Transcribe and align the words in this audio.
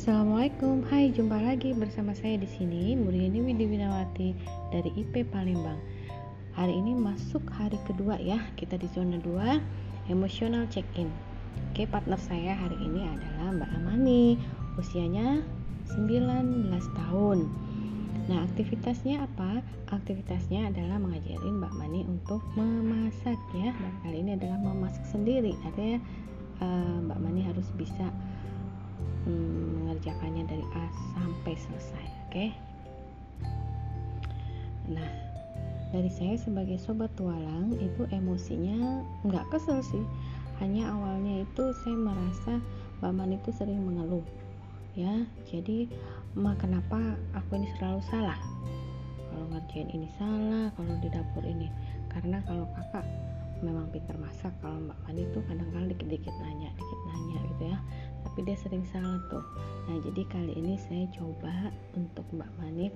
Assalamualaikum, 0.00 0.80
Hai 0.88 1.12
jumpa 1.12 1.36
lagi 1.44 1.76
bersama 1.76 2.16
saya 2.16 2.40
di 2.40 2.48
sini 2.48 2.96
Muriani 2.96 3.44
Widi 3.44 3.68
Winawati 3.68 4.32
dari 4.72 4.88
IP 4.96 5.28
Palembang. 5.28 5.76
Hari 6.56 6.72
ini 6.72 6.96
masuk 6.96 7.44
hari 7.52 7.76
kedua 7.84 8.16
ya 8.16 8.40
Kita 8.56 8.80
di 8.80 8.88
zona 8.96 9.20
2 9.20 10.08
Emotional 10.08 10.64
check-in. 10.72 11.12
Oke 11.68 11.84
partner 11.84 12.16
saya 12.16 12.56
hari 12.56 12.80
ini 12.80 13.12
adalah 13.12 13.52
Mbak 13.60 13.70
Amani 13.76 14.40
Usianya 14.80 15.44
19 15.92 16.72
tahun. 16.96 17.38
Nah 18.32 18.48
aktivitasnya 18.48 19.28
apa? 19.28 19.60
Aktivitasnya 19.92 20.72
adalah 20.72 20.96
mengajarin 20.96 21.60
Mbak 21.60 21.76
Mani 21.76 22.08
untuk 22.08 22.40
memasak 22.56 23.36
ya. 23.52 23.76
Dan 23.76 23.92
kali 24.00 24.24
ini 24.24 24.32
adalah 24.32 24.64
memasak 24.64 25.04
sendiri. 25.04 25.52
Artinya 25.68 26.00
uh, 26.64 27.04
Mbak 27.04 27.20
Mani 27.20 27.44
harus 27.44 27.68
bisa 27.76 28.08
hmm, 29.28 29.59
mengerjakannya 30.00 30.48
dari 30.48 30.64
A 30.72 30.84
sampai 31.12 31.54
selesai 31.60 32.04
oke? 32.08 32.32
Okay? 32.32 32.48
nah 34.88 35.12
dari 35.92 36.08
saya 36.08 36.40
sebagai 36.40 36.80
sobat 36.80 37.12
tualang 37.20 37.76
itu 37.76 38.08
emosinya 38.08 39.04
nggak 39.28 39.44
kesel 39.52 39.84
sih. 39.84 40.00
Hanya 40.56 40.88
awalnya 40.88 41.44
itu 41.44 41.64
saya 41.84 41.96
merasa 42.00 42.52
Mbak 43.04 43.12
Man 43.12 43.36
itu 43.36 43.52
sering 43.52 43.84
mengeluh 43.84 44.24
ya. 44.96 45.20
Jadi 45.44 45.92
ma 46.32 46.56
kenapa 46.56 46.96
aku 47.36 47.60
ini 47.60 47.68
selalu 47.76 48.00
salah? 48.08 48.40
Kalau 49.28 49.46
ngerjain 49.52 49.92
ini 49.92 50.08
salah 50.16 50.72
kalau 50.80 50.96
di 51.04 51.12
dapur 51.12 51.44
ini. 51.44 51.68
Karena 52.08 52.40
kalau 52.48 52.64
kakak 52.72 53.04
memang 53.60 53.92
pintar 53.92 54.16
masak 54.16 54.52
kalau 54.64 54.80
Mbak 54.80 54.98
Mani 55.04 55.22
itu 55.28 55.38
kadang-kadang 55.44 55.88
dikit-dikit 55.92 56.34
nanya 56.40 56.70
dikit 56.76 57.00
nanya 57.08 57.38
gitu 57.54 57.64
ya. 57.68 57.78
Tapi 58.24 58.38
dia 58.44 58.56
sering 58.56 58.84
salah 58.88 59.20
tuh. 59.28 59.44
Nah 59.88 59.96
jadi 60.04 60.22
kali 60.28 60.52
ini 60.56 60.74
saya 60.80 61.04
coba 61.12 61.72
untuk 61.96 62.24
Mbak 62.32 62.50
Mani 62.60 62.88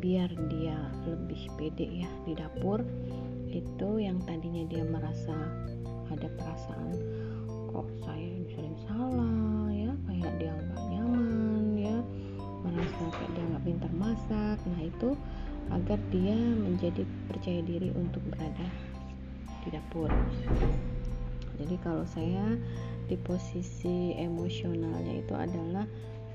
biar 0.00 0.28
dia 0.52 0.76
lebih 1.04 1.48
pede 1.56 2.04
ya 2.04 2.10
di 2.24 2.32
dapur. 2.36 2.80
Itu 3.48 4.00
yang 4.00 4.20
tadinya 4.24 4.64
dia 4.68 4.84
merasa 4.84 5.36
ada 6.08 6.28
perasaan 6.40 6.96
kok 7.68 7.88
saya 8.04 8.32
sering 8.56 8.76
salah 8.88 9.68
ya? 9.72 9.92
Kayak 10.08 10.32
dia 10.40 10.52
nggak 10.56 10.84
nyaman 10.92 11.64
ya? 11.76 11.96
Merasa 12.64 13.04
kayak 13.12 13.30
dia 13.36 13.44
nggak 13.54 13.64
pintar 13.64 13.92
masak. 13.96 14.58
Nah 14.68 14.80
itu 14.84 15.12
agar 15.68 16.00
dia 16.08 16.36
menjadi 16.36 17.04
percaya 17.28 17.60
diri 17.60 17.92
untuk 17.92 18.24
berada 18.32 18.64
di 19.68 19.76
dapur. 19.76 20.08
Jadi 21.60 21.76
kalau 21.84 22.08
saya 22.08 22.56
di 23.04 23.20
posisi 23.20 24.16
emosionalnya 24.16 25.20
itu 25.20 25.36
adalah 25.36 25.84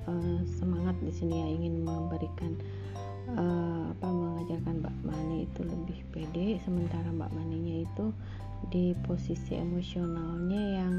uh, 0.05 0.39
semangat 0.45 0.93
di 1.01 1.09
sini 1.09 1.41
ya 1.41 1.47
ingin 1.49 1.81
memberikan 1.81 2.53
uh, 3.33 3.89
apa 3.89 4.05
mengajarkan 4.05 4.85
Mbak 4.85 4.97
Mani 5.01 5.49
itu 5.49 5.65
lebih 5.65 5.99
pede 6.13 6.61
sementara 6.61 7.09
Mbak 7.09 7.33
Maninya 7.33 7.81
itu 7.81 8.13
di 8.69 8.93
posisi 9.01 9.57
emosionalnya 9.57 10.63
yang 10.77 10.93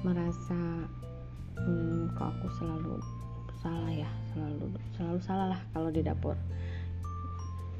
merasa 0.00 0.88
hmm, 1.60 2.16
kok 2.16 2.32
aku 2.32 2.48
selalu 2.56 2.96
salah 3.60 3.92
ya 3.92 4.08
selalu 4.32 4.72
selalu 4.96 5.18
salah 5.20 5.46
lah 5.52 5.60
kalau 5.76 5.92
di 5.92 6.00
dapur 6.00 6.32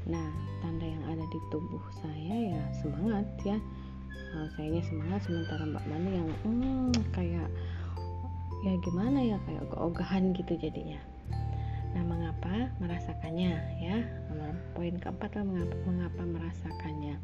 nah 0.09 0.29
tanda 0.61 0.85
yang 0.85 1.03
ada 1.05 1.25
di 1.29 1.39
tubuh 1.53 1.81
saya 2.01 2.57
ya 2.57 2.61
semangat 2.81 3.25
ya. 3.45 3.57
Uh, 4.31 4.47
sayanya 4.55 4.79
semangat 4.87 5.19
sementara 5.27 5.63
Mbak 5.67 5.85
Mani 5.91 6.11
yang 6.15 6.29
hmm, 6.47 6.95
kayak 7.11 7.51
ya 8.63 8.73
gimana 8.79 9.19
ya 9.19 9.37
kayak 9.43 9.67
keogahan 9.73 10.31
gitu 10.31 10.55
jadinya. 10.55 11.01
Nah 11.91 12.03
mengapa 12.07 12.71
merasakannya 12.79 13.51
ya? 13.83 13.97
Poin 14.71 14.95
keempat 14.97 15.35
lah 15.35 15.43
mengapa, 15.43 15.75
mengapa 15.83 16.21
merasakannya. 16.23 17.19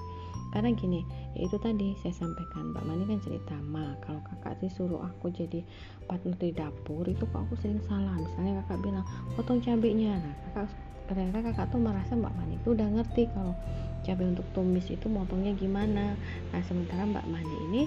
Karena 0.52 0.72
gini 0.76 1.04
ya 1.36 1.48
itu 1.48 1.60
tadi 1.60 1.96
saya 2.04 2.16
sampaikan 2.16 2.72
Mbak 2.72 2.84
Mani 2.88 3.04
kan 3.08 3.20
cerita 3.24 3.56
ma 3.60 3.96
kalau 4.04 4.24
kakak 4.28 4.60
sih 4.64 4.72
suruh 4.72 5.04
aku 5.04 5.32
jadi 5.32 5.64
partner 6.08 6.36
di 6.40 6.56
dapur 6.56 7.04
itu 7.08 7.24
kok 7.24 7.44
aku 7.48 7.56
sering 7.60 7.84
salah. 7.88 8.16
Misalnya 8.16 8.64
kakak 8.64 8.80
bilang 8.84 9.06
potong 9.36 9.60
cabenya. 9.60 10.20
Nah 10.20 10.36
kakak 10.52 10.68
ternyata 11.08 11.40
kakak 11.42 11.72
tuh 11.72 11.80
merasa 11.80 12.14
Mbak 12.14 12.34
Mani 12.36 12.56
itu 12.60 12.76
udah 12.76 12.88
ngerti 13.00 13.32
kalau 13.32 13.56
cabai 14.06 14.28
untuk 14.28 14.48
tumis 14.56 14.88
itu 14.88 15.08
motongnya 15.08 15.56
gimana. 15.56 16.16
Nah 16.54 16.62
sementara 16.68 17.04
Mbak 17.08 17.26
Mani 17.28 17.56
ini 17.72 17.82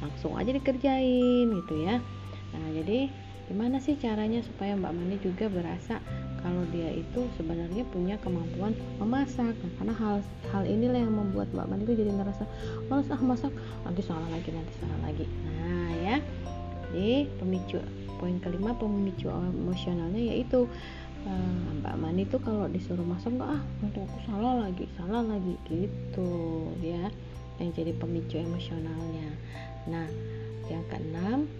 langsung 0.00 0.36
aja 0.36 0.52
dikerjain 0.52 1.46
gitu 1.48 1.74
ya. 1.84 2.00
Nah 2.56 2.68
jadi 2.72 3.10
gimana 3.50 3.82
sih 3.82 3.98
caranya 3.98 4.40
supaya 4.46 4.78
Mbak 4.78 4.92
Mani 4.94 5.16
juga 5.20 5.50
berasa 5.50 5.98
kalau 6.40 6.64
dia 6.72 6.88
itu 6.96 7.28
sebenarnya 7.36 7.84
punya 7.92 8.16
kemampuan 8.24 8.72
memasak? 8.96 9.52
Nah, 9.52 9.72
karena 9.76 9.94
hal 9.98 10.14
hal 10.54 10.62
inilah 10.64 11.00
yang 11.04 11.12
membuat 11.12 11.52
Mbak 11.52 11.66
Mani 11.68 11.82
itu 11.84 11.94
jadi 12.00 12.12
ngerasa 12.16 12.44
males 12.88 13.08
ah 13.12 13.20
masak 13.20 13.52
nanti 13.84 14.00
salah 14.00 14.28
lagi 14.32 14.48
nanti 14.52 14.72
salah 14.80 14.98
lagi. 15.04 15.24
Nah 15.28 15.92
ya. 16.00 16.16
Jadi 16.90 17.30
pemicu 17.38 17.78
poin 18.18 18.36
kelima 18.42 18.76
pemicu 18.76 19.30
emosionalnya 19.30 20.20
yaitu 20.20 20.68
uh, 21.26 21.68
Mbak 21.80 21.96
Mani 22.00 22.22
tuh 22.28 22.40
kalau 22.40 22.68
disuruh 22.70 23.04
masak 23.04 23.34
nggak 23.34 23.50
ah 23.50 23.62
nanti 23.82 23.98
aku 24.04 24.18
salah 24.28 24.54
lagi 24.68 24.84
salah 24.96 25.22
lagi 25.24 25.54
gitu 25.68 26.30
ya. 26.80 27.08
Yang 27.60 27.70
jadi 27.84 27.92
pemicu 28.00 28.36
emosionalnya. 28.40 29.28
Nah 29.88 30.08
yang 30.70 30.84
keenam 30.88 31.50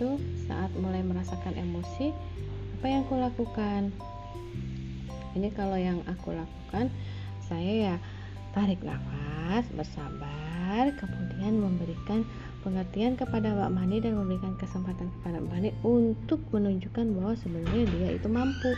tuh 0.00 0.16
saat 0.48 0.72
mulai 0.78 1.04
merasakan 1.04 1.56
emosi 1.56 2.14
apa 2.80 2.86
yang 2.88 3.02
aku 3.06 3.14
lakukan? 3.20 3.82
Ini 5.32 5.48
kalau 5.56 5.76
yang 5.80 6.04
aku 6.08 6.32
lakukan 6.36 6.92
saya 7.44 7.72
ya 7.92 7.96
tarik 8.52 8.84
nafas 8.84 9.64
bersabar 9.72 10.92
kemudian 11.00 11.56
memberikan 11.60 12.24
pengertian 12.62 13.18
kepada 13.18 13.52
Mbak 13.52 13.70
Mani 13.74 13.96
dan 13.98 14.16
memberikan 14.16 14.54
kesempatan 14.56 15.10
kepada 15.20 15.42
Mbak 15.42 15.50
Mani 15.50 15.70
untuk 15.82 16.40
menunjukkan 16.54 17.12
bahwa 17.18 17.34
sebenarnya 17.36 17.84
dia 17.90 18.08
itu 18.14 18.28
mampu 18.30 18.72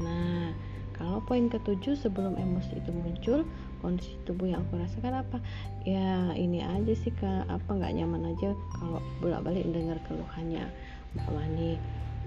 Nah, 0.00 0.52
kalau 0.96 1.24
poin 1.24 1.48
ketujuh 1.48 1.96
sebelum 1.96 2.36
emosi 2.36 2.76
itu 2.76 2.92
muncul, 2.92 3.38
kondisi 3.80 4.16
tubuh 4.28 4.52
yang 4.52 4.60
aku 4.68 4.76
rasakan 4.76 5.24
apa? 5.24 5.40
Ya 5.88 6.36
ini 6.36 6.60
aja 6.60 6.92
sih 6.92 7.12
kak, 7.12 7.48
apa 7.48 7.70
nggak 7.72 7.96
nyaman 7.96 8.36
aja 8.36 8.52
kalau 8.76 9.00
bolak-balik 9.24 9.64
dengar 9.72 9.96
keluhannya 10.04 10.68
Mbak 11.16 11.28
Wani 11.32 11.80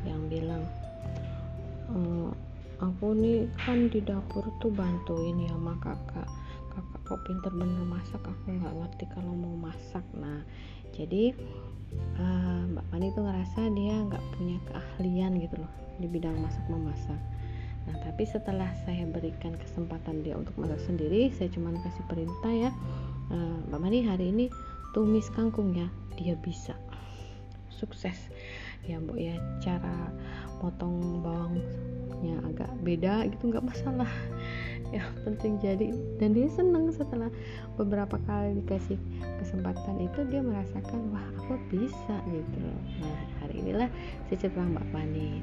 yang 0.09 0.25
bilang, 0.25 0.65
e, 1.93 1.97
aku 2.81 3.13
nih 3.13 3.45
kan 3.61 3.93
di 3.93 4.01
dapur 4.01 4.49
tuh 4.57 4.73
bantuin 4.73 5.37
ya 5.37 5.53
sama 5.53 5.77
kakak. 5.77 6.29
Kakak 6.73 7.01
kok 7.05 7.21
pinter 7.29 7.53
bener 7.53 7.85
masak 7.85 8.25
aku 8.25 8.57
nggak 8.57 8.73
ngerti 8.73 9.05
kalau 9.13 9.37
mau 9.37 9.69
masak. 9.69 10.01
Nah 10.17 10.41
jadi 10.93 11.33
uh, 12.17 12.61
Mbak 12.73 12.85
Wani 12.89 13.07
tuh 13.13 13.23
ngerasa 13.25 13.61
dia 13.73 13.95
nggak 14.01 14.23
punya 14.37 14.57
keahlian 14.69 15.37
gitu 15.41 15.55
loh 15.61 15.71
di 16.01 16.09
bidang 16.09 16.37
masak 16.41 16.65
memasak 16.69 17.21
Nah, 17.83 17.95
tapi 17.99 18.23
setelah 18.23 18.71
saya 18.87 19.03
berikan 19.03 19.55
kesempatan 19.59 20.23
dia 20.23 20.39
untuk 20.39 20.55
masak 20.55 20.79
sendiri, 20.87 21.31
saya 21.35 21.51
cuma 21.51 21.75
kasih 21.83 22.05
perintah 22.07 22.53
ya, 22.53 22.71
e, 23.27 23.37
Mbak 23.67 23.79
Mani 23.79 23.99
hari 24.07 24.31
ini 24.31 24.45
tumis 24.95 25.27
kangkung 25.33 25.75
ya, 25.75 25.87
dia 26.15 26.39
bisa. 26.39 26.77
Sukses. 27.67 28.15
Ya 28.83 28.99
Bu 28.99 29.15
ya 29.15 29.39
cara 29.63 30.11
potong 30.59 31.23
bawangnya 31.23 32.35
agak 32.43 32.71
beda 32.83 33.27
gitu 33.31 33.51
nggak 33.51 33.65
masalah. 33.67 34.09
Ya 34.93 35.09
penting 35.25 35.57
jadi 35.57 35.89
dan 36.21 36.37
dia 36.37 36.45
senang 36.53 36.93
setelah 36.93 37.33
beberapa 37.81 38.13
kali 38.29 38.61
dikasih 38.61 38.93
kesempatan 39.41 39.97
itu 40.05 40.21
dia 40.29 40.37
merasakan 40.37 41.09
wah 41.09 41.25
aku 41.41 41.57
bisa 41.73 42.21
gitu. 42.29 42.61
Nah 43.01 43.17
hari 43.41 43.65
inilah 43.65 43.89
saya 44.29 44.37
cerita 44.37 44.61
Mbak 44.61 44.85
Pani 44.93 45.41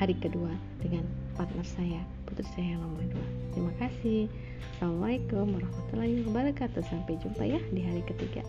hari 0.00 0.16
kedua 0.16 0.48
dengan 0.80 1.04
partner 1.36 1.60
saya 1.60 2.00
putri 2.24 2.48
saya 2.56 2.72
yang 2.72 2.80
nomor 2.80 3.04
dua. 3.12 3.28
Terima 3.52 3.72
kasih. 3.76 4.32
Assalamualaikum 4.80 5.60
warahmatullahi 5.60 6.24
wabarakatuh. 6.24 6.80
Sampai 6.88 7.20
jumpa 7.20 7.44
ya 7.44 7.60
di 7.68 7.84
hari 7.84 8.00
ketiga 8.08 8.40